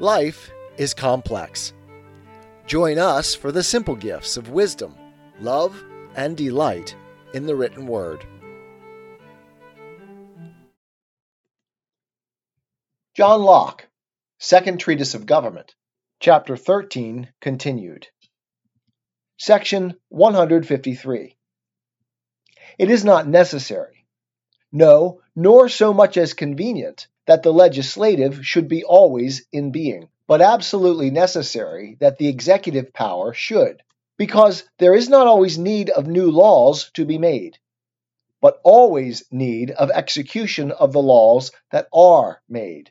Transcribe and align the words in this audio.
Life 0.00 0.52
is 0.76 0.94
complex. 0.94 1.72
Join 2.66 3.00
us 3.00 3.34
for 3.34 3.50
the 3.50 3.64
simple 3.64 3.96
gifts 3.96 4.36
of 4.36 4.50
wisdom, 4.50 4.94
love, 5.40 5.82
and 6.14 6.36
delight 6.36 6.94
in 7.34 7.46
the 7.46 7.56
written 7.56 7.84
word. 7.88 8.24
John 13.16 13.42
Locke, 13.42 13.88
Second 14.38 14.78
Treatise 14.78 15.14
of 15.14 15.26
Government, 15.26 15.74
Chapter 16.20 16.56
13, 16.56 17.32
continued. 17.40 18.06
Section 19.36 19.96
153. 20.10 21.36
It 22.78 22.88
is 22.88 23.04
not 23.04 23.26
necessary, 23.26 24.06
no, 24.70 25.22
nor 25.34 25.68
so 25.68 25.92
much 25.92 26.16
as 26.16 26.34
convenient, 26.34 27.08
that 27.28 27.42
the 27.42 27.52
legislative 27.52 28.44
should 28.44 28.68
be 28.68 28.82
always 28.84 29.46
in 29.52 29.70
being, 29.70 30.08
but 30.26 30.40
absolutely 30.40 31.10
necessary 31.10 31.94
that 32.00 32.16
the 32.16 32.26
executive 32.26 32.90
power 32.94 33.34
should, 33.34 33.82
because 34.16 34.64
there 34.78 34.94
is 34.94 35.10
not 35.10 35.26
always 35.26 35.58
need 35.58 35.90
of 35.90 36.06
new 36.06 36.30
laws 36.30 36.90
to 36.94 37.04
be 37.04 37.18
made, 37.18 37.58
but 38.40 38.58
always 38.64 39.24
need 39.30 39.70
of 39.72 39.90
execution 39.90 40.70
of 40.70 40.94
the 40.94 41.02
laws 41.02 41.52
that 41.70 41.86
are 41.92 42.40
made. 42.48 42.90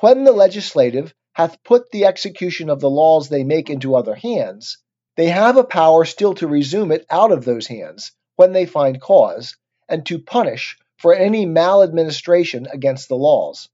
When 0.00 0.24
the 0.24 0.32
legislative 0.32 1.14
hath 1.32 1.62
put 1.62 1.92
the 1.92 2.06
execution 2.06 2.68
of 2.68 2.80
the 2.80 2.90
laws 2.90 3.28
they 3.28 3.44
make 3.44 3.70
into 3.70 3.94
other 3.94 4.16
hands, 4.16 4.78
they 5.16 5.28
have 5.28 5.56
a 5.56 5.62
power 5.62 6.04
still 6.04 6.34
to 6.34 6.48
resume 6.48 6.90
it 6.90 7.06
out 7.08 7.30
of 7.30 7.44
those 7.44 7.68
hands 7.68 8.10
when 8.34 8.52
they 8.52 8.66
find 8.66 9.00
cause, 9.00 9.56
and 9.88 10.04
to 10.06 10.18
punish 10.18 10.76
for 11.04 11.14
any 11.14 11.44
maladministration 11.44 12.66
against 12.72 13.10
the 13.10 13.14
laws. 13.14 13.68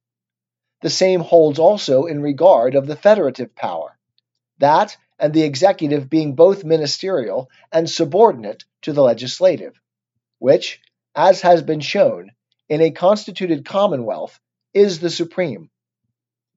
The 0.83 0.91
same 0.91 1.21
holds 1.21 1.61
also 1.61 2.07
in 2.07 2.23
regard 2.23 2.75
of 2.75 2.89
the 2.89 2.97
federative 2.97 3.55
power, 3.55 3.97
that 4.59 4.97
and 5.17 5.33
the 5.33 5.45
executive 5.45 6.11
being 6.11 6.35
both 6.35 6.65
ministerial 6.65 7.49
and 7.71 7.89
subordinate 7.89 8.65
to 8.83 8.93
the 8.93 9.05
legislative, 9.05 9.81
which, 10.41 10.81
as 11.15 11.43
has 11.43 11.63
been 11.63 11.79
shown, 11.79 12.33
in 12.69 12.81
a 12.81 12.91
constituted 12.91 13.65
commonwealth 13.65 14.41
is 14.75 14.99
the 14.99 15.09
supreme. 15.09 15.71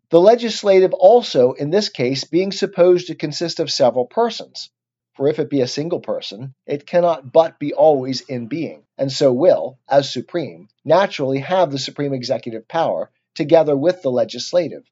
The 0.10 0.20
legislative 0.20 0.94
also, 0.96 1.52
in 1.52 1.70
this 1.70 1.90
case, 1.90 2.24
being 2.24 2.52
supposed 2.52 3.06
to 3.08 3.16
consist 3.16 3.60
of 3.60 3.72
several 3.72 4.08
persons, 4.08 4.72
for 5.16 5.28
if 5.28 5.40
it 5.40 5.50
be 5.50 5.62
a 5.62 5.68
single 5.68 6.00
person, 6.00 6.54
it 6.66 6.86
cannot 6.86 7.32
but 7.32 7.60
be 7.60 7.74
always 7.74 8.22
in 8.22 8.48
being, 8.48 8.84
and 8.98 9.12
so 9.12 9.32
will, 9.32 9.78
as 9.88 10.12
supreme, 10.12 10.68
naturally 10.84 11.40
have 11.40 11.72
the 11.72 11.80
supreme 11.80 12.14
executive 12.14 12.68
power, 12.68 13.12
together 13.36 13.76
with 13.78 14.02
the 14.02 14.12
legislative, 14.12 14.84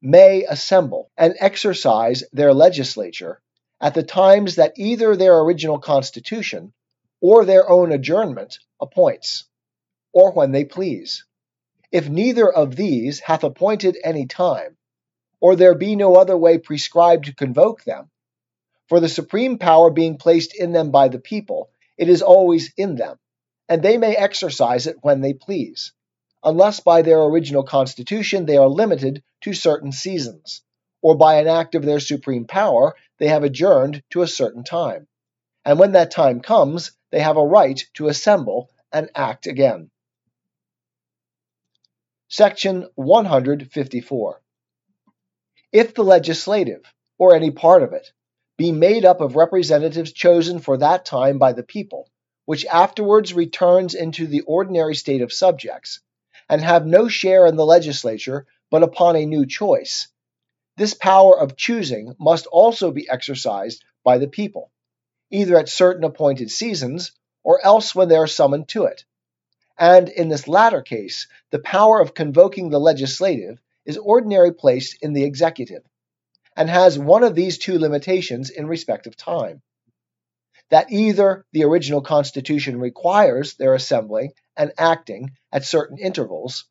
may 0.00 0.44
assemble 0.44 1.10
and 1.16 1.36
exercise 1.38 2.24
their 2.32 2.52
legislature 2.52 3.40
at 3.80 3.94
the 3.94 4.02
times 4.02 4.56
that 4.56 4.72
either 4.76 5.16
their 5.16 5.38
original 5.40 5.78
constitution 5.78 6.72
or 7.20 7.44
their 7.44 7.68
own 7.68 7.92
adjournment 7.92 8.58
appoints, 8.80 9.44
or 10.12 10.32
when 10.32 10.50
they 10.50 10.64
please. 10.64 11.24
If 11.92 12.08
neither 12.08 12.50
of 12.50 12.74
these 12.74 13.20
hath 13.20 13.44
appointed 13.44 13.96
any 14.02 14.26
time, 14.26 14.76
or 15.40 15.56
there 15.56 15.74
be 15.74 15.94
no 15.94 16.16
other 16.16 16.36
way 16.36 16.58
prescribed 16.58 17.26
to 17.26 17.34
convoke 17.34 17.84
them, 17.84 18.10
for 18.92 19.00
the 19.00 19.08
supreme 19.08 19.56
power 19.56 19.88
being 19.90 20.18
placed 20.18 20.54
in 20.54 20.72
them 20.72 20.90
by 20.90 21.08
the 21.08 21.18
people, 21.18 21.70
it 21.96 22.10
is 22.10 22.20
always 22.20 22.74
in 22.76 22.94
them, 22.94 23.18
and 23.66 23.82
they 23.82 23.96
may 23.96 24.14
exercise 24.14 24.86
it 24.86 24.98
when 25.00 25.22
they 25.22 25.32
please, 25.32 25.94
unless 26.44 26.80
by 26.80 27.00
their 27.00 27.22
original 27.22 27.62
constitution 27.62 28.44
they 28.44 28.58
are 28.58 28.68
limited 28.68 29.22
to 29.40 29.54
certain 29.54 29.92
seasons, 29.92 30.60
or 31.00 31.14
by 31.14 31.36
an 31.36 31.48
act 31.48 31.74
of 31.74 31.86
their 31.86 32.00
supreme 32.00 32.44
power 32.44 32.94
they 33.18 33.28
have 33.28 33.44
adjourned 33.44 34.02
to 34.10 34.20
a 34.20 34.26
certain 34.26 34.62
time. 34.62 35.08
And 35.64 35.78
when 35.78 35.92
that 35.92 36.10
time 36.10 36.42
comes, 36.42 36.92
they 37.12 37.20
have 37.20 37.38
a 37.38 37.46
right 37.46 37.82
to 37.94 38.08
assemble 38.08 38.68
and 38.92 39.08
act 39.14 39.46
again. 39.46 39.90
Section 42.28 42.86
154. 42.96 44.42
If 45.72 45.94
the 45.94 46.04
legislative, 46.04 46.82
or 47.16 47.34
any 47.34 47.52
part 47.52 47.82
of 47.82 47.94
it, 47.94 48.12
be 48.62 48.70
made 48.70 49.04
up 49.04 49.20
of 49.20 49.34
representatives 49.34 50.12
chosen 50.12 50.60
for 50.60 50.76
that 50.76 51.04
time 51.04 51.36
by 51.36 51.52
the 51.52 51.64
people, 51.64 52.08
which 52.44 52.64
afterwards 52.66 53.34
returns 53.34 53.92
into 53.92 54.24
the 54.24 54.42
ordinary 54.42 54.94
state 54.94 55.20
of 55.20 55.32
subjects, 55.32 55.98
and 56.48 56.60
have 56.60 56.86
no 56.86 57.08
share 57.08 57.44
in 57.46 57.56
the 57.56 57.66
legislature 57.66 58.46
but 58.70 58.84
upon 58.84 59.16
a 59.16 59.26
new 59.26 59.46
choice. 59.46 60.06
This 60.76 60.94
power 60.94 61.36
of 61.36 61.56
choosing 61.56 62.14
must 62.20 62.46
also 62.46 62.92
be 62.92 63.10
exercised 63.10 63.82
by 64.04 64.18
the 64.18 64.28
people, 64.28 64.70
either 65.28 65.58
at 65.58 65.68
certain 65.68 66.04
appointed 66.04 66.48
seasons, 66.48 67.10
or 67.42 67.58
else 67.66 67.96
when 67.96 68.08
they 68.08 68.16
are 68.16 68.28
summoned 68.28 68.68
to 68.68 68.84
it. 68.84 69.04
And 69.76 70.08
in 70.08 70.28
this 70.28 70.46
latter 70.46 70.82
case, 70.82 71.26
the 71.50 71.58
power 71.58 72.00
of 72.00 72.14
convoking 72.14 72.70
the 72.70 72.78
legislative 72.78 73.60
is 73.84 73.98
ordinarily 73.98 74.54
placed 74.54 74.98
in 75.02 75.14
the 75.14 75.24
executive 75.24 75.82
and 76.56 76.68
has 76.68 76.98
one 76.98 77.22
of 77.22 77.34
these 77.34 77.58
two 77.58 77.78
limitations 77.78 78.50
in 78.50 78.66
respect 78.66 79.06
of 79.06 79.16
time. 79.16 79.62
That 80.70 80.90
either 80.90 81.44
the 81.52 81.64
original 81.64 82.00
Constitution 82.00 82.78
requires 82.78 83.54
their 83.54 83.74
assembling 83.74 84.32
and 84.56 84.72
acting 84.78 85.32
at 85.52 85.64
certain 85.64 85.98
intervals, 85.98 86.64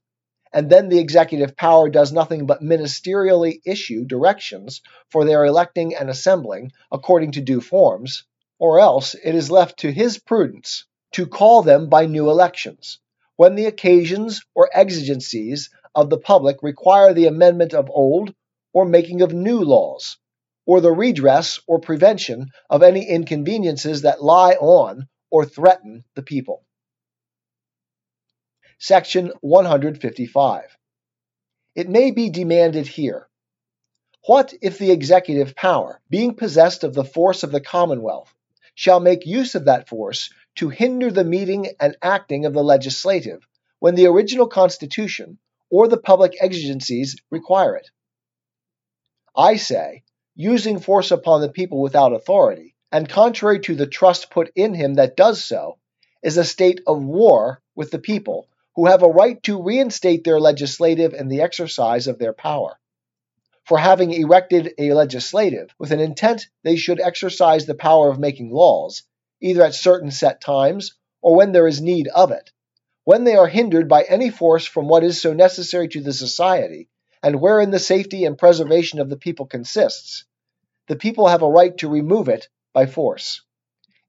and 0.53 0.69
then 0.69 0.89
the 0.89 0.99
executive 0.99 1.55
power 1.55 1.89
does 1.89 2.11
nothing 2.11 2.45
but 2.45 2.61
ministerially 2.61 3.61
issue 3.65 4.05
directions 4.05 4.81
for 5.09 5.23
their 5.25 5.45
electing 5.45 5.95
and 5.95 6.09
assembling 6.09 6.71
according 6.91 7.33
to 7.33 7.41
due 7.41 7.61
forms, 7.61 8.25
or 8.59 8.79
else 8.79 9.15
it 9.15 9.33
is 9.33 9.49
left 9.49 9.79
to 9.79 9.91
his 9.91 10.19
prudence 10.19 10.85
to 11.13 11.25
call 11.25 11.61
them 11.61 11.89
by 11.89 12.05
new 12.05 12.29
elections, 12.29 12.99
when 13.35 13.55
the 13.55 13.65
occasions 13.65 14.41
or 14.53 14.69
exigencies 14.73 15.69
of 15.95 16.09
the 16.09 16.17
public 16.17 16.61
require 16.61 17.13
the 17.13 17.27
amendment 17.27 17.73
of 17.73 17.89
old 17.89 18.33
or 18.73 18.85
making 18.85 19.21
of 19.21 19.33
new 19.33 19.61
laws, 19.61 20.17
or 20.65 20.81
the 20.81 20.91
redress 20.91 21.59
or 21.67 21.79
prevention 21.79 22.49
of 22.69 22.83
any 22.83 23.07
inconveniences 23.07 24.03
that 24.03 24.23
lie 24.23 24.53
on 24.53 25.07
or 25.29 25.45
threaten 25.45 26.03
the 26.15 26.21
people. 26.21 26.63
Section 28.79 29.31
155. 29.41 30.77
It 31.75 31.89
may 31.89 32.11
be 32.11 32.29
demanded 32.29 32.87
here 32.87 33.27
What 34.27 34.53
if 34.61 34.77
the 34.77 34.91
executive 34.91 35.55
power, 35.55 36.01
being 36.09 36.35
possessed 36.35 36.83
of 36.83 36.93
the 36.93 37.05
force 37.05 37.43
of 37.43 37.51
the 37.51 37.61
Commonwealth, 37.61 38.33
shall 38.75 38.99
make 38.99 39.25
use 39.25 39.55
of 39.55 39.65
that 39.65 39.87
force 39.87 40.29
to 40.55 40.69
hinder 40.69 41.11
the 41.11 41.23
meeting 41.23 41.69
and 41.79 41.95
acting 42.01 42.45
of 42.45 42.53
the 42.53 42.63
legislative 42.63 43.47
when 43.79 43.95
the 43.95 44.07
original 44.07 44.47
Constitution 44.47 45.39
or 45.69 45.87
the 45.87 45.97
public 45.97 46.35
exigencies 46.41 47.15
require 47.29 47.75
it? 47.75 47.89
I 49.35 49.55
say, 49.55 50.03
using 50.35 50.79
force 50.79 51.11
upon 51.11 51.39
the 51.39 51.49
people 51.49 51.79
without 51.81 52.11
authority, 52.11 52.75
and 52.91 53.07
contrary 53.07 53.61
to 53.61 53.75
the 53.75 53.87
trust 53.87 54.29
put 54.29 54.51
in 54.55 54.73
him 54.73 54.95
that 54.95 55.15
does 55.15 55.43
so, 55.43 55.77
is 56.21 56.35
a 56.35 56.43
state 56.43 56.81
of 56.85 57.01
war 57.01 57.61
with 57.73 57.91
the 57.91 57.99
people, 57.99 58.49
who 58.75 58.87
have 58.87 59.03
a 59.03 59.09
right 59.09 59.41
to 59.43 59.61
reinstate 59.61 60.23
their 60.25 60.39
legislative 60.39 61.13
in 61.13 61.29
the 61.29 61.41
exercise 61.41 62.07
of 62.07 62.19
their 62.19 62.33
power. 62.33 62.77
For 63.63 63.77
having 63.77 64.11
erected 64.11 64.73
a 64.77 64.91
legislative 64.91 65.73
with 65.79 65.91
an 65.91 66.01
intent 66.01 66.47
they 66.63 66.75
should 66.75 66.99
exercise 66.99 67.65
the 67.65 67.75
power 67.75 68.09
of 68.09 68.19
making 68.19 68.51
laws, 68.51 69.03
either 69.39 69.63
at 69.63 69.75
certain 69.75 70.11
set 70.11 70.41
times 70.41 70.93
or 71.21 71.35
when 71.35 71.53
there 71.53 71.67
is 71.67 71.79
need 71.79 72.09
of 72.09 72.31
it, 72.31 72.51
when 73.05 73.23
they 73.23 73.35
are 73.35 73.47
hindered 73.47 73.87
by 73.87 74.03
any 74.03 74.29
force 74.29 74.65
from 74.65 74.89
what 74.89 75.05
is 75.05 75.21
so 75.21 75.33
necessary 75.33 75.87
to 75.87 76.01
the 76.01 76.13
society 76.13 76.89
and 77.23 77.39
wherein 77.41 77.71
the 77.71 77.79
safety 77.79 78.25
and 78.25 78.37
preservation 78.37 78.99
of 78.99 79.09
the 79.09 79.17
people 79.17 79.45
consists, 79.45 80.25
the 80.87 80.95
people 80.95 81.27
have 81.27 81.41
a 81.41 81.49
right 81.49 81.77
to 81.77 81.89
remove 81.89 82.27
it 82.27 82.47
by 82.73 82.85
force. 82.85 83.41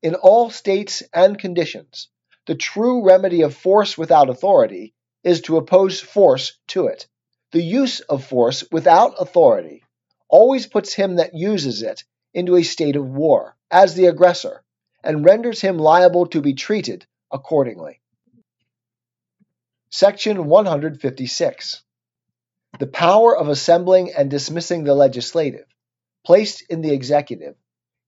In 0.03 0.15
all 0.15 0.51
states 0.51 1.03
and 1.13 1.39
conditions, 1.39 2.09
the 2.47 2.55
true 2.55 3.05
remedy 3.05 3.43
of 3.43 3.55
force 3.55 3.97
without 3.97 4.29
authority 4.29 4.95
is 5.23 5.43
to 5.43 5.59
oppose 5.59 6.01
force 6.01 6.59
to 6.69 6.87
it. 6.87 7.07
The 7.53 7.63
use 7.63 8.01
of 8.01 8.25
force 8.25 8.65
without 8.73 9.15
authority 9.21 9.85
always 10.29 10.67
puts 10.67 10.95
him 10.95 11.17
that 11.17 11.35
uses 11.35 11.83
it 11.83 12.03
into 12.35 12.57
a 12.57 12.63
state 12.63 12.97
of 12.97 13.07
war, 13.07 13.57
as 13.71 13.95
the 13.95 14.07
aggressor, 14.07 14.65
and 15.05 15.25
renders 15.25 15.61
him 15.61 15.79
liable 15.79 16.27
to 16.27 16.41
be 16.41 16.55
treated 16.55 17.07
accordingly. 17.31 18.01
Section 19.91 20.47
156. 20.47 21.83
The 22.79 22.87
power 22.87 23.37
of 23.37 23.49
assembling 23.49 24.13
and 24.15 24.31
dismissing 24.31 24.85
the 24.85 24.95
legislative, 24.95 25.67
placed 26.25 26.63
in 26.71 26.81
the 26.81 26.93
executive, 26.93 27.55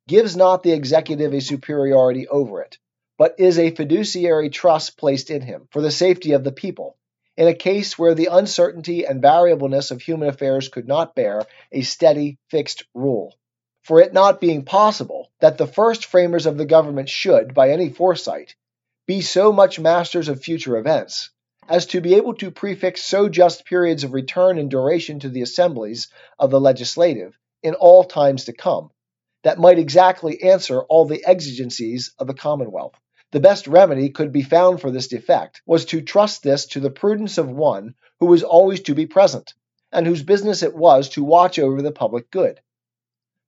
gives 0.08 0.36
not 0.36 0.62
the 0.62 0.72
executive 0.72 1.34
a 1.34 1.40
superiority 1.40 2.26
over 2.28 2.62
it, 2.62 2.78
but 3.18 3.34
is 3.38 3.58
a 3.58 3.70
fiduciary 3.70 4.50
trust 4.50 4.96
placed 4.96 5.30
in 5.30 5.42
him 5.42 5.68
for 5.70 5.82
the 5.82 5.90
safety 5.90 6.32
of 6.32 6.44
the 6.44 6.52
people, 6.52 6.96
in 7.36 7.46
a 7.46 7.54
case 7.54 7.98
where 7.98 8.14
the 8.14 8.28
uncertainty 8.30 9.06
and 9.06 9.20
variableness 9.20 9.90
of 9.90 10.00
human 10.00 10.28
affairs 10.28 10.68
could 10.68 10.88
not 10.88 11.14
bear 11.14 11.42
a 11.70 11.82
steady, 11.82 12.38
fixed 12.48 12.84
rule. 12.94 13.36
For 13.82 14.00
it 14.00 14.14
not 14.14 14.40
being 14.40 14.64
possible 14.64 15.30
that 15.40 15.58
the 15.58 15.66
first 15.66 16.06
framers 16.06 16.46
of 16.46 16.56
the 16.56 16.64
government 16.64 17.10
should, 17.10 17.52
by 17.52 17.70
any 17.70 17.90
foresight, 17.90 18.54
be 19.06 19.20
so 19.20 19.52
much 19.52 19.78
masters 19.78 20.28
of 20.28 20.42
future 20.42 20.78
events, 20.78 21.30
as 21.68 21.86
to 21.86 22.00
be 22.00 22.14
able 22.14 22.34
to 22.34 22.50
prefix 22.50 23.02
so 23.02 23.28
just 23.28 23.64
periods 23.64 24.04
of 24.04 24.12
return 24.12 24.58
and 24.58 24.70
duration 24.70 25.20
to 25.20 25.28
the 25.28 25.42
assemblies 25.42 26.08
of 26.38 26.50
the 26.50 26.60
legislative 26.60 27.38
in 27.62 27.74
all 27.74 28.04
times 28.04 28.44
to 28.44 28.52
come, 28.52 28.90
that 29.42 29.58
might 29.58 29.78
exactly 29.78 30.42
answer 30.42 30.82
all 30.82 31.06
the 31.06 31.24
exigencies 31.26 32.12
of 32.18 32.26
the 32.26 32.34
commonwealth. 32.34 32.94
The 33.32 33.40
best 33.40 33.66
remedy 33.66 34.10
could 34.10 34.32
be 34.32 34.42
found 34.42 34.80
for 34.80 34.90
this 34.90 35.08
defect 35.08 35.62
was 35.66 35.86
to 35.86 36.02
trust 36.02 36.42
this 36.42 36.66
to 36.66 36.80
the 36.80 36.90
prudence 36.90 37.38
of 37.38 37.50
one 37.50 37.94
who 38.20 38.26
was 38.26 38.42
always 38.42 38.82
to 38.82 38.94
be 38.94 39.06
present, 39.06 39.54
and 39.90 40.06
whose 40.06 40.22
business 40.22 40.62
it 40.62 40.74
was 40.74 41.08
to 41.10 41.24
watch 41.24 41.58
over 41.58 41.82
the 41.82 41.92
public 41.92 42.30
good. 42.30 42.60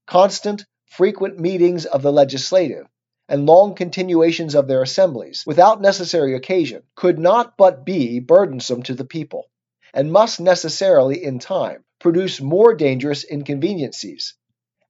Constant, 0.06 0.64
frequent 0.86 1.38
meetings 1.38 1.84
of 1.84 2.02
the 2.02 2.12
legislative, 2.12 2.86
and 3.28 3.46
long 3.46 3.74
continuations 3.74 4.54
of 4.54 4.68
their 4.68 4.82
assemblies, 4.82 5.44
without 5.46 5.80
necessary 5.80 6.34
occasion, 6.34 6.82
could 6.94 7.18
not 7.18 7.56
but 7.56 7.84
be 7.84 8.20
burdensome 8.20 8.82
to 8.82 8.94
the 8.94 9.04
people, 9.04 9.48
and 9.92 10.12
must 10.12 10.40
necessarily, 10.40 11.22
in 11.24 11.38
time, 11.38 11.84
produce 11.98 12.40
more 12.40 12.74
dangerous 12.74 13.24
inconveniencies. 13.24 14.34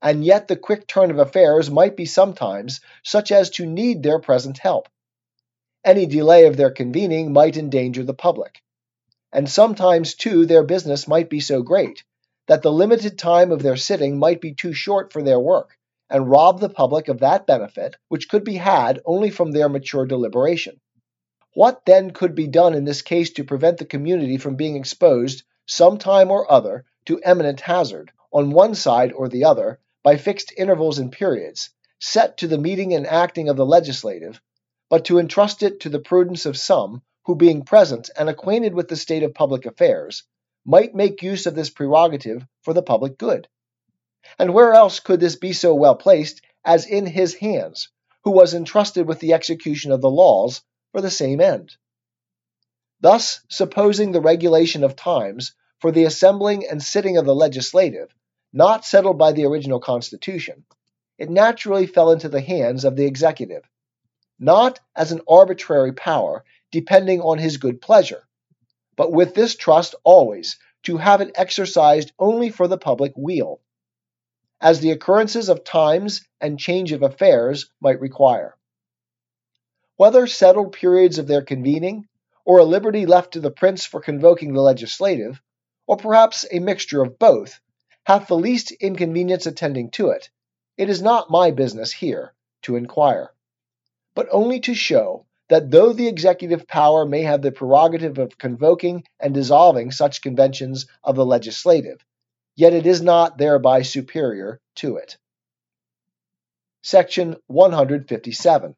And 0.03 0.25
yet 0.25 0.49
the 0.49 0.57
quick 0.57 0.87
turn 0.87 1.11
of 1.11 1.19
affairs 1.19 1.71
might 1.71 1.97
be 1.97 2.05
sometimes 2.05 2.81
such 3.03 3.33
as 3.33 3.51
to 3.51 3.67
need 3.67 4.03
their 4.03 4.19
present 4.19 4.59
help. 4.59 4.89
Any 5.85 6.07
delay 6.07 6.47
of 6.47 6.57
their 6.57 6.71
convening 6.71 7.33
might 7.33 7.57
endanger 7.57 8.05
the 8.05 8.13
public. 8.15 8.61
And 9.33 9.49
sometimes, 9.49 10.15
too, 10.15 10.47
their 10.47 10.63
business 10.63 11.09
might 11.09 11.31
be 11.31 11.41
so 11.41 11.63
great 11.63 12.05
that 12.49 12.63
the 12.63 12.73
limited 12.73 13.19
time 13.19 13.51
of 13.51 13.63
their 13.63 13.77
sitting 13.77 14.19
might 14.19 14.41
be 14.41 14.55
too 14.55 14.73
short 14.73 15.13
for 15.13 15.23
their 15.23 15.41
work, 15.41 15.77
and 16.11 16.31
rob 16.31 16.61
the 16.61 16.69
public 16.69 17.09
of 17.09 17.21
that 17.21 17.47
benefit 17.47 17.97
which 18.09 18.29
could 18.29 18.45
be 18.45 18.57
had 18.57 19.01
only 19.05 19.31
from 19.31 19.51
their 19.51 19.69
mature 19.69 20.07
deliberation. 20.07 20.81
What 21.55 21.85
then 21.87 22.11
could 22.11 22.35
be 22.35 22.47
done 22.47 22.75
in 22.75 22.85
this 22.85 23.03
case 23.03 23.31
to 23.33 23.45
prevent 23.45 23.79
the 23.79 23.85
community 23.87 24.37
from 24.37 24.57
being 24.57 24.77
exposed, 24.77 25.43
some 25.67 25.99
time 25.99 26.31
or 26.31 26.51
other, 26.53 26.85
to 27.07 27.21
eminent 27.21 27.61
hazard, 27.61 28.13
on 28.31 28.51
one 28.51 28.75
side 28.75 29.13
or 29.13 29.29
the 29.29 29.45
other, 29.45 29.81
by 30.03 30.17
fixed 30.17 30.53
intervals 30.57 30.99
and 30.99 31.11
periods, 31.11 31.71
set 31.99 32.37
to 32.37 32.47
the 32.47 32.59
meeting 32.59 32.93
and 32.93 33.07
acting 33.07 33.49
of 33.49 33.57
the 33.57 33.65
legislative, 33.65 34.41
but 34.91 35.07
to 35.07 35.19
entrust 35.19 35.63
it 35.63 35.81
to 35.81 35.89
the 35.89 35.99
prudence 35.99 36.47
of 36.47 36.57
some, 36.57 37.03
who 37.25 37.35
being 37.35 37.65
present 37.65 38.11
and 38.17 38.29
acquainted 38.29 38.75
with 38.75 38.89
the 38.89 38.97
state 38.97 39.23
of 39.23 39.35
public 39.35 39.67
affairs, 39.67 40.23
might 40.65 40.95
make 40.95 41.23
use 41.23 41.47
of 41.47 41.55
this 41.55 41.71
prerogative 41.71 42.47
for 42.63 42.75
the 42.75 42.83
public 42.83 43.17
good? 43.19 43.49
And 44.39 44.53
where 44.53 44.73
else 44.75 45.01
could 45.01 45.21
this 45.21 45.37
be 45.37 45.53
so 45.53 45.75
well 45.75 45.95
placed 45.95 46.43
as 46.65 46.87
in 46.87 47.07
his 47.07 47.35
hands, 47.35 47.89
who 48.25 48.33
was 48.33 48.55
entrusted 48.55 49.07
with 49.07 49.21
the 49.21 49.35
execution 49.35 49.93
of 49.93 50.01
the 50.01 50.11
laws 50.11 50.63
for 50.93 51.01
the 51.01 51.11
same 51.11 51.41
end? 51.41 51.77
Thus, 53.01 53.41
supposing 53.49 54.13
the 54.13 54.21
regulation 54.21 54.83
of 54.83 54.97
times 54.97 55.53
for 55.79 55.93
the 55.93 56.05
assembling 56.05 56.67
and 56.67 56.83
sitting 56.83 57.19
of 57.19 57.27
the 57.27 57.35
legislative 57.35 58.13
not 58.53 58.85
settled 58.85 59.19
by 59.19 59.33
the 59.33 59.45
original 59.45 59.81
Constitution, 59.81 60.65
it 61.19 61.31
naturally 61.31 61.87
fell 61.87 62.11
into 62.11 62.29
the 62.29 62.41
hands 62.41 62.85
of 62.85 62.97
the 62.97 63.05
executive, 63.05 63.69
not 64.39 64.81
as 64.95 65.13
an 65.13 65.21
arbitrary 65.29 65.93
power 65.93 66.45
depending 66.73 67.21
on 67.21 67.39
his 67.39 67.59
good 67.59 67.81
pleasure, 67.81 68.27
but 68.97 69.13
with 69.13 69.35
this 69.35 69.55
trust 69.55 69.95
always 70.05 70.59
to 70.83 70.97
have 70.97 71.21
it 71.21 71.33
exercised 71.35 72.13
only 72.19 72.51
for 72.51 72.67
the 72.67 72.79
public 72.79 73.13
weal 73.17 73.61
as 74.61 74.81
the 74.81 74.91
occurrences 74.91 75.49
of 75.49 75.65
times 75.65 76.27
and 76.41 76.59
change 76.59 76.93
of 76.93 77.03
affairs 77.03 77.71
might 77.81 78.01
require. 78.01 78.57
Whether 79.97 80.27
settled 80.27 80.73
periods 80.73 81.19
of 81.19 81.27
their 81.27 81.43
convening, 81.43 82.09
or 82.45 82.59
a 82.59 82.65
liberty 82.65 83.07
left 83.07 83.33
to 83.33 83.41
the 83.41 83.51
prince 83.51 83.85
for 83.85 84.01
convoking 84.01 84.53
the 84.53 84.63
legislative, 84.63 85.41
or 85.87 85.97
perhaps 85.97 86.45
a 86.51 86.59
mixture 86.59 87.03
of 87.03 87.19
both, 87.19 87.61
hath 88.05 88.29
the 88.29 88.37
least 88.37 88.73
inconvenience 88.73 89.47
attending 89.47 89.91
to 89.91 90.11
it, 90.11 90.31
it 90.77 90.89
is 90.89 91.03
not 91.03 91.31
my 91.31 91.51
business 91.51 91.93
here 91.93 92.33
to 92.63 92.77
inquire, 92.77 93.33
but 94.15 94.29
only 94.31 94.61
to 94.61 94.75
show 94.75 95.27
that 95.49 95.71
though 95.71 95.93
the 95.93 96.09
executive 96.09 96.67
power 96.67 97.07
may 97.07 97.23
have 97.23 97.43
the 97.43 97.53
prerogative 97.53 98.19
of 98.19 98.37
convoking 98.39 99.05
and 99.21 99.33
dissolving 99.33 99.91
such 99.91 100.23
conventions 100.23 100.87
of 101.03 101.17
the 101.17 101.25
legislative, 101.25 102.05
yet 102.57 102.73
it 102.73 102.87
is 102.87 103.03
not 103.03 103.39
thereby 103.39 103.83
superior 103.83 104.61
to 104.75 104.97
it. 104.97 105.17
Section 106.83 107.37
157. 107.47 108.75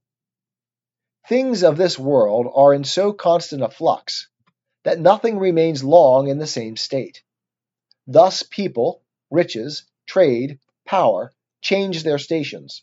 Things 1.28 1.62
of 1.62 1.76
this 1.76 1.98
world 1.98 2.50
are 2.54 2.74
in 2.74 2.84
so 2.84 3.12
constant 3.12 3.62
a 3.62 3.70
flux 3.70 4.28
that 4.84 4.98
nothing 4.98 5.38
remains 5.38 5.84
long 5.84 6.28
in 6.28 6.38
the 6.38 6.46
same 6.46 6.76
state. 6.76 7.22
Thus, 8.06 8.42
people, 8.42 9.02
riches, 9.30 9.84
trade, 10.06 10.58
power 10.86 11.32
change 11.60 12.02
their 12.02 12.18
stations. 12.18 12.82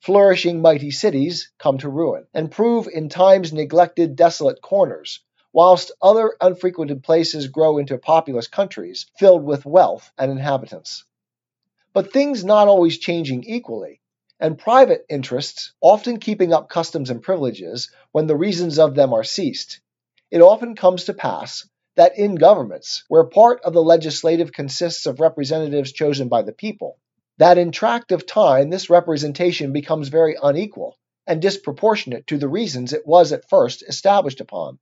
Flourishing 0.00 0.60
mighty 0.60 0.90
cities 0.90 1.50
come 1.58 1.78
to 1.78 1.88
ruin, 1.88 2.26
and 2.32 2.50
prove 2.50 2.86
in 2.86 3.08
times 3.08 3.52
neglected 3.52 4.16
desolate 4.16 4.60
corners, 4.62 5.24
whilst 5.52 5.92
other 6.00 6.36
unfrequented 6.40 7.02
places 7.02 7.48
grow 7.48 7.78
into 7.78 7.98
populous 7.98 8.46
countries 8.46 9.06
filled 9.18 9.44
with 9.44 9.66
wealth 9.66 10.10
and 10.16 10.30
inhabitants. 10.30 11.04
But 11.92 12.12
things 12.12 12.44
not 12.44 12.68
always 12.68 12.98
changing 12.98 13.44
equally, 13.44 14.00
and 14.40 14.58
private 14.58 15.04
interests 15.08 15.72
often 15.80 16.18
keeping 16.18 16.52
up 16.52 16.68
customs 16.68 17.10
and 17.10 17.22
privileges 17.22 17.90
when 18.12 18.26
the 18.26 18.36
reasons 18.36 18.78
of 18.78 18.94
them 18.94 19.12
are 19.12 19.24
ceased, 19.24 19.80
it 20.30 20.40
often 20.40 20.74
comes 20.74 21.04
to 21.04 21.14
pass 21.14 21.68
that 21.94 22.16
in 22.16 22.34
governments, 22.36 23.04
where 23.08 23.24
part 23.24 23.60
of 23.64 23.74
the 23.74 23.82
legislative 23.82 24.50
consists 24.50 25.04
of 25.04 25.20
representatives 25.20 25.92
chosen 25.92 26.28
by 26.28 26.40
the 26.40 26.52
people, 26.52 26.96
that 27.36 27.58
in 27.58 27.70
tract 27.70 28.12
of 28.12 28.26
time 28.26 28.70
this 28.70 28.88
representation 28.88 29.72
becomes 29.72 30.08
very 30.08 30.36
unequal 30.42 30.96
and 31.26 31.42
disproportionate 31.42 32.26
to 32.26 32.38
the 32.38 32.48
reasons 32.48 32.92
it 32.92 33.06
was 33.06 33.32
at 33.32 33.48
first 33.48 33.82
established 33.86 34.40
upon. 34.40 34.78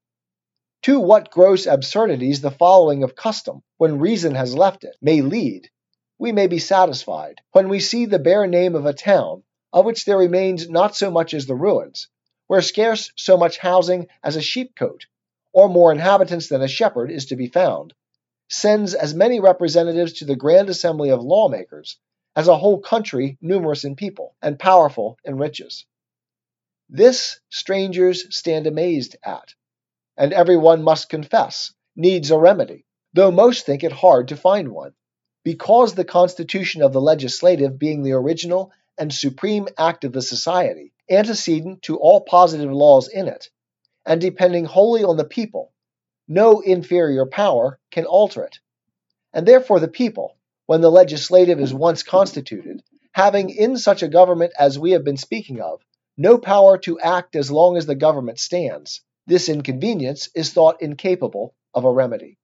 To 0.85 0.99
what 0.99 1.31
gross 1.31 1.67
absurdities 1.67 2.41
the 2.41 2.51
following 2.51 3.03
of 3.03 3.15
custom, 3.15 3.63
when 3.77 3.99
reason 3.99 4.35
has 4.35 4.55
left 4.55 4.83
it, 4.83 4.97
may 5.03 5.21
lead, 5.21 5.69
we 6.19 6.33
may 6.33 6.47
be 6.47 6.59
satisfied, 6.59 7.43
when 7.53 7.69
we 7.69 7.81
see 7.81 8.07
the 8.07 8.19
bare 8.19 8.47
name 8.47 8.75
of 8.75 8.87
a 8.87 8.95
town, 8.95 9.43
of 9.75 9.85
which 9.85 10.07
there 10.07 10.17
remains 10.17 10.71
not 10.71 10.97
so 10.97 11.11
much 11.11 11.35
as 11.35 11.45
the 11.45 11.55
ruins, 11.55 12.09
where 12.47 12.63
scarce 12.63 13.13
so 13.15 13.37
much 13.37 13.59
housing 13.59 14.07
as 14.23 14.37
a 14.37 14.41
sheepcote, 14.41 15.05
or 15.53 15.69
more 15.69 15.93
inhabitants 15.93 16.49
than 16.49 16.63
a 16.63 16.69
shepherd, 16.69 17.11
is 17.11 17.27
to 17.27 17.37
be 17.37 17.47
found, 17.47 17.93
sends 18.49 18.95
as 18.95 19.13
many 19.13 19.39
representatives 19.39 20.15
to 20.15 20.25
the 20.25 20.35
grand 20.35 20.71
assembly 20.71 21.11
of 21.11 21.23
lawmakers 21.23 21.99
as 22.35 22.49
a 22.49 22.57
whole 22.57 22.81
country 22.81 23.37
numerous 23.43 23.85
in 23.85 23.97
people, 23.97 24.35
and 24.41 24.59
powerful 24.59 25.19
in 25.25 25.37
riches. 25.37 25.85
This 26.89 27.39
strangers 27.51 28.35
stand 28.35 28.67
amazed 28.67 29.17
at 29.23 29.55
and 30.21 30.35
every 30.35 30.57
one 30.59 30.83
must 30.83 31.09
confess, 31.09 31.73
needs 31.97 32.31
a 32.31 32.39
remedy, 32.39 32.85
though 33.15 33.31
most 33.31 33.65
think 33.65 33.83
it 33.83 33.91
hard 33.91 34.29
to 34.29 34.37
find 34.37 34.69
one. 34.69 34.93
Because 35.45 35.95
the 35.95 36.05
constitution 36.05 36.83
of 36.83 36.93
the 36.93 37.01
legislative 37.01 37.79
being 37.79 38.03
the 38.03 38.13
original 38.13 38.71
and 38.99 39.11
supreme 39.11 39.67
act 39.79 40.05
of 40.05 40.13
the 40.13 40.21
society, 40.21 40.93
antecedent 41.11 41.81
to 41.81 41.97
all 41.97 42.21
positive 42.21 42.71
laws 42.71 43.09
in 43.09 43.29
it, 43.29 43.49
and 44.05 44.21
depending 44.21 44.67
wholly 44.67 45.03
on 45.05 45.17
the 45.17 45.25
people, 45.25 45.73
no 46.29 46.61
inferior 46.61 47.25
power 47.25 47.79
can 47.91 48.05
alter 48.05 48.45
it. 48.45 48.59
And 49.33 49.49
therefore 49.49 49.81
the 49.81 49.89
people, 49.89 50.37
when 50.67 50.83
the 50.83 50.91
legislative 50.91 51.61
is 51.61 51.73
once 51.73 52.03
constituted, 52.03 52.83
having 53.13 53.49
in 53.49 53.79
such 53.79 54.03
a 54.03 54.09
government 54.09 54.53
as 54.59 54.79
we 54.79 54.91
have 54.91 55.03
been 55.03 55.17
speaking 55.17 55.63
of, 55.63 55.81
no 56.19 56.37
power 56.37 56.77
to 56.77 57.01
act 57.01 57.37
as 57.37 57.51
long 57.51 57.79
as 57.79 57.87
the 57.87 57.95
government 57.95 58.39
stands, 58.39 59.01
this 59.31 59.49
inconvenience 59.49 60.29
is 60.35 60.53
thought 60.53 60.83
incapable 60.83 61.55
of 61.73 61.85
a 61.85 61.93
remedy. 61.93 62.37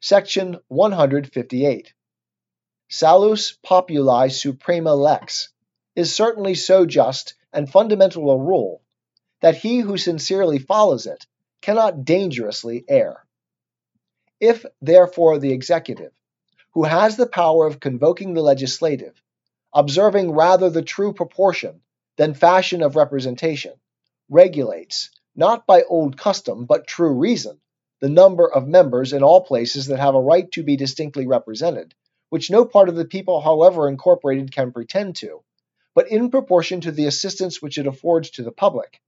Section 0.00 0.56
158. 0.68 1.92
Salus 2.88 3.58
populi 3.62 4.28
suprema 4.28 4.94
lex 4.94 5.50
is 5.94 6.14
certainly 6.14 6.54
so 6.54 6.86
just 6.86 7.34
and 7.52 7.70
fundamental 7.70 8.30
a 8.30 8.38
rule 8.38 8.80
that 9.42 9.56
he 9.56 9.80
who 9.80 9.98
sincerely 9.98 10.58
follows 10.58 11.04
it 11.04 11.26
cannot 11.60 12.06
dangerously 12.06 12.82
err. 12.88 13.22
If, 14.40 14.64
therefore, 14.80 15.38
the 15.38 15.52
executive, 15.52 16.12
who 16.70 16.84
has 16.84 17.18
the 17.18 17.26
power 17.26 17.66
of 17.66 17.78
convoking 17.78 18.32
the 18.32 18.40
legislative, 18.40 19.20
observing 19.74 20.30
rather 20.30 20.70
the 20.70 20.80
true 20.80 21.12
proportion 21.12 21.82
than 22.16 22.32
fashion 22.32 22.82
of 22.82 22.96
representation, 22.96 23.74
regulates, 24.30 25.10
not 25.34 25.66
by 25.66 25.82
old 25.82 26.16
custom, 26.16 26.64
but 26.64 26.86
true 26.86 27.12
reason, 27.12 27.60
the 28.00 28.08
number 28.08 28.50
of 28.50 28.66
members 28.66 29.12
in 29.12 29.22
all 29.22 29.42
places 29.42 29.86
that 29.86 29.98
have 29.98 30.14
a 30.14 30.20
right 30.20 30.50
to 30.52 30.62
be 30.62 30.76
distinctly 30.76 31.26
represented, 31.26 31.94
which 32.30 32.50
no 32.50 32.64
part 32.64 32.88
of 32.88 32.94
the 32.94 33.04
people, 33.04 33.40
however 33.40 33.88
incorporated, 33.88 34.52
can 34.52 34.72
pretend 34.72 35.16
to, 35.16 35.42
but 35.94 36.08
in 36.08 36.30
proportion 36.30 36.80
to 36.80 36.92
the 36.92 37.06
assistance 37.06 37.60
which 37.60 37.76
it 37.76 37.86
affords 37.86 38.30
to 38.30 38.42
the 38.42 38.52
public. 38.52 39.00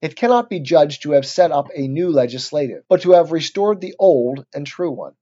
It 0.00 0.14
cannot 0.14 0.48
be 0.48 0.60
judged 0.60 1.02
to 1.02 1.12
have 1.12 1.26
set 1.26 1.50
up 1.50 1.70
a 1.74 1.88
new 1.88 2.10
legislative, 2.10 2.84
but 2.88 3.02
to 3.02 3.12
have 3.12 3.32
restored 3.32 3.80
the 3.80 3.96
old 3.98 4.44
and 4.54 4.66
true 4.66 4.92
one, 4.92 5.14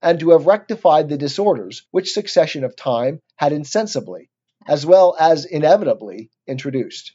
and 0.00 0.20
to 0.20 0.30
have 0.30 0.46
rectified 0.46 1.08
the 1.08 1.18
disorders 1.18 1.86
which 1.90 2.12
succession 2.12 2.64
of 2.64 2.76
time 2.76 3.20
had 3.36 3.52
insensibly, 3.52 4.30
as 4.66 4.86
well 4.86 5.16
as 5.18 5.44
inevitably, 5.44 6.30
introduced. 6.46 7.14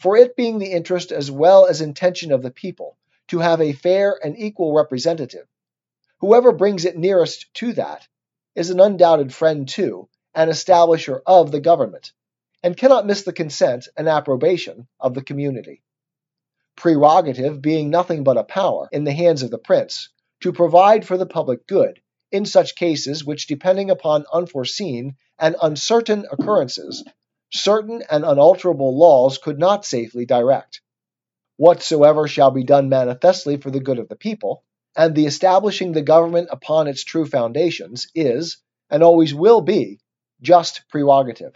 For 0.00 0.16
it 0.16 0.34
being 0.34 0.58
the 0.58 0.72
interest 0.72 1.12
as 1.12 1.30
well 1.30 1.66
as 1.66 1.82
intention 1.82 2.32
of 2.32 2.40
the 2.40 2.50
people 2.50 2.96
to 3.28 3.40
have 3.40 3.60
a 3.60 3.74
fair 3.74 4.18
and 4.24 4.34
equal 4.38 4.72
representative, 4.72 5.46
whoever 6.20 6.52
brings 6.52 6.86
it 6.86 6.96
nearest 6.96 7.52
to 7.54 7.74
that 7.74 8.08
is 8.54 8.70
an 8.70 8.80
undoubted 8.80 9.34
friend 9.34 9.68
to 9.68 10.08
and 10.34 10.50
establisher 10.50 11.20
of 11.26 11.52
the 11.52 11.60
government, 11.60 12.12
and 12.62 12.78
cannot 12.78 13.04
miss 13.04 13.24
the 13.24 13.32
consent 13.34 13.88
and 13.94 14.08
approbation 14.08 14.88
of 14.98 15.12
the 15.12 15.22
community. 15.22 15.82
Prerogative 16.76 17.60
being 17.60 17.90
nothing 17.90 18.24
but 18.24 18.38
a 18.38 18.44
power 18.44 18.88
in 18.92 19.04
the 19.04 19.12
hands 19.12 19.42
of 19.42 19.50
the 19.50 19.58
prince 19.58 20.08
to 20.40 20.50
provide 20.50 21.06
for 21.06 21.18
the 21.18 21.26
public 21.26 21.66
good 21.66 22.00
in 22.32 22.46
such 22.46 22.74
cases 22.74 23.22
which, 23.22 23.46
depending 23.46 23.90
upon 23.90 24.24
unforeseen 24.32 25.16
and 25.38 25.56
uncertain 25.60 26.24
occurrences, 26.32 27.04
certain 27.52 28.02
and 28.10 28.24
unalterable 28.24 28.96
laws 28.98 29.38
could 29.38 29.58
not 29.58 29.84
safely 29.84 30.24
direct. 30.24 30.80
Whatsoever 31.56 32.26
shall 32.26 32.50
be 32.50 32.64
done 32.64 32.88
manifestly 32.88 33.56
for 33.56 33.70
the 33.70 33.80
good 33.80 33.98
of 33.98 34.08
the 34.08 34.16
people, 34.16 34.64
and 34.96 35.14
the 35.14 35.26
establishing 35.26 35.92
the 35.92 36.02
government 36.02 36.48
upon 36.50 36.86
its 36.88 37.04
true 37.04 37.26
foundations, 37.26 38.08
is, 38.14 38.58
and 38.88 39.02
always 39.02 39.34
will 39.34 39.60
be, 39.60 40.00
just 40.40 40.82
prerogative. 40.88 41.54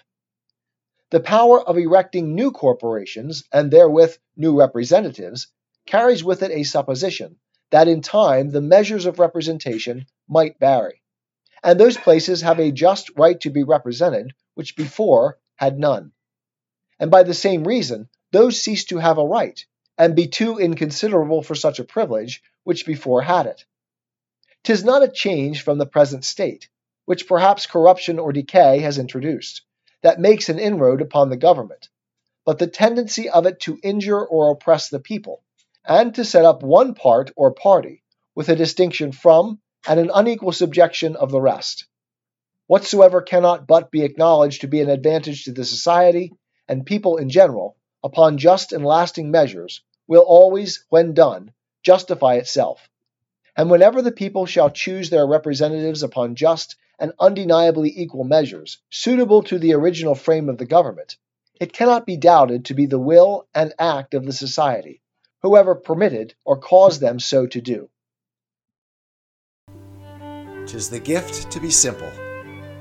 The 1.11 1.21
power 1.21 1.61
of 1.61 1.79
erecting 1.79 2.35
new 2.35 2.51
corporations, 2.51 3.45
and 3.53 3.71
therewith 3.71 4.17
new 4.37 4.59
representatives, 4.59 5.49
carries 5.87 6.25
with 6.25 6.43
it 6.43 6.51
a 6.51 6.65
supposition 6.65 7.37
that 7.71 7.89
in 7.89 8.01
time 8.01 8.51
the 8.51 8.61
measures 8.61 9.07
of 9.07 9.19
representation 9.19 10.07
might 10.29 10.59
vary, 10.59 11.03
and 11.63 11.79
those 11.79 11.97
places 11.97 12.43
have 12.43 12.61
a 12.61 12.73
just 12.73 13.11
right 13.17 13.41
to 13.41 13.51
be 13.51 13.63
represented 13.63 14.33
which 14.55 14.77
before 14.77 15.39
had 15.57 15.79
none. 15.79 16.13
And 16.99 17.11
by 17.11 17.23
the 17.23 17.35
same 17.35 17.65
reason, 17.65 18.09
those 18.33 18.61
cease 18.61 18.85
to 18.87 18.99
have 18.99 19.19
a 19.19 19.27
right, 19.27 19.65
and 19.97 20.17
be 20.17 20.27
too 20.27 20.59
inconsiderable 20.59 21.43
for 21.43 21.55
such 21.55 21.79
a 21.79 21.85
privilege 21.85 22.43
which 22.65 22.87
before 22.87 23.23
had 23.23 23.47
it. 23.47 23.65
Tis 24.65 24.83
not 24.85 25.03
a 25.03 25.09
change 25.09 25.63
from 25.63 25.79
the 25.79 25.87
present 25.87 26.25
state, 26.25 26.69
which 27.05 27.29
perhaps 27.29 27.67
corruption 27.67 28.19
or 28.19 28.33
decay 28.33 28.81
has 28.81 28.99
introduced 28.99 29.63
that 30.03 30.21
makes 30.21 30.49
an 30.49 30.59
inroad 30.59 31.01
upon 31.01 31.31
the 31.31 31.37
government, 31.37 31.89
but 32.45 32.59
the 32.59 32.67
tendency 32.67 33.31
of 33.31 33.47
it 33.47 33.61
to 33.61 33.79
injure 33.83 34.25
or 34.25 34.51
oppress 34.51 34.89
the 34.89 35.01
people, 35.01 35.43
and 35.87 36.15
to 36.15 36.25
set 36.25 36.45
up 36.45 36.63
one 36.63 36.95
part 36.95 37.31
or 37.37 37.53
party 37.53 38.03
with 38.35 38.49
a 38.49 38.57
distinction 38.57 39.13
from 39.13 39.61
and 39.87 39.99
an 40.01 40.11
unequal 40.15 40.53
subjection 40.53 41.17
of 41.17 41.31
the 41.31 41.41
rest. 41.41 41.87
Whatsoever 42.67 43.21
cannot 43.21 43.67
but 43.67 43.91
be 43.91 44.03
acknowledged 44.03 44.63
to 44.63 44.69
be 44.69 44.81
an 44.81 44.89
advantage 44.89 45.45
to 45.45 45.53
the 45.53 45.65
society 45.65 46.33
and 46.67 46.87
people 46.87 47.19
in 47.19 47.29
general, 47.29 47.77
upon 48.03 48.39
just 48.39 48.73
and 48.73 48.85
lasting 48.85 49.31
measures, 49.31 49.83
will 50.07 50.23
always, 50.23 50.85
when 50.89 51.13
done, 51.13 51.53
justify 51.83 52.37
itself. 52.37 52.89
And 53.57 53.71
whenever 53.71 54.03
the 54.03 54.13
people 54.13 54.47
shall 54.47 54.71
choose 54.71 55.11
their 55.11 55.27
representatives 55.27 56.03
upon 56.03 56.35
just 56.35 56.77
and 56.99 57.13
undeniably 57.19 57.93
equal 57.95 58.25
measures, 58.25 58.79
suitable 58.91 59.43
to 59.45 59.59
the 59.59 59.75
original 59.75 60.15
frame 60.15 60.49
of 60.49 60.59
the 60.59 60.67
government, 60.67 61.17
it 61.61 61.73
cannot 61.73 62.07
be 62.07 62.17
doubted 62.17 62.65
to 62.65 62.75
be 62.75 62.87
the 62.87 62.99
will 62.99 63.47
and 63.55 63.75
act 63.79 64.15
of 64.15 64.25
the 64.25 64.33
society, 64.33 65.03
whoever 65.43 65.75
permitted 65.75 66.35
or 66.45 66.59
caused 66.59 67.01
them 67.01 67.21
so 67.21 67.47
to 67.47 67.61
do. 67.61 67.89
Tis 70.67 70.89
the 70.89 70.99
gift 70.99 71.51
to 71.53 71.61
be 71.61 71.71
simple, 71.71 72.11